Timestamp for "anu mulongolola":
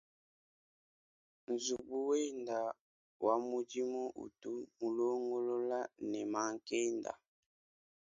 4.59-5.79